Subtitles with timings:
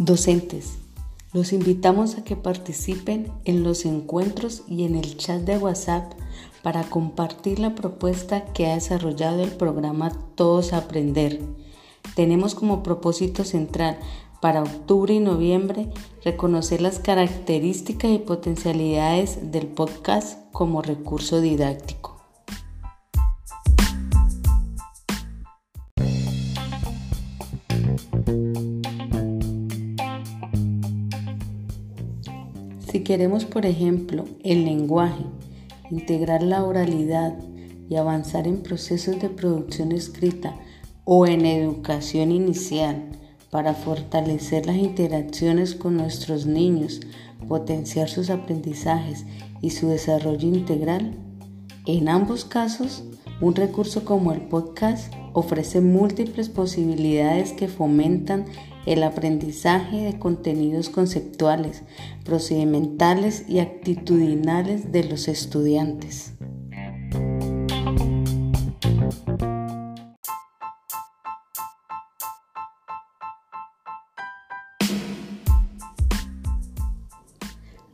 [0.00, 0.78] Docentes,
[1.32, 6.12] los invitamos a que participen en los encuentros y en el chat de WhatsApp
[6.62, 11.40] para compartir la propuesta que ha desarrollado el programa Todos Aprender.
[12.14, 13.98] Tenemos como propósito central
[14.40, 15.88] para octubre y noviembre
[16.24, 22.17] reconocer las características y potencialidades del podcast como recurso didáctico.
[32.90, 35.22] Si queremos, por ejemplo, el lenguaje,
[35.90, 37.34] integrar la oralidad
[37.90, 40.56] y avanzar en procesos de producción escrita
[41.04, 43.10] o en educación inicial
[43.50, 47.00] para fortalecer las interacciones con nuestros niños,
[47.46, 49.26] potenciar sus aprendizajes
[49.60, 51.14] y su desarrollo integral,
[51.84, 53.04] en ambos casos,
[53.42, 58.46] un recurso como el podcast ofrece múltiples posibilidades que fomentan
[58.86, 61.82] el aprendizaje de contenidos conceptuales,
[62.24, 66.32] procedimentales y actitudinales de los estudiantes.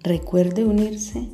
[0.03, 1.29] Recuerde unirse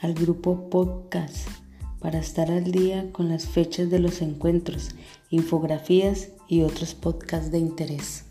[0.00, 1.61] al grupo podcast
[2.02, 4.90] para estar al día con las fechas de los encuentros,
[5.30, 8.24] infografías y otros podcasts de interés.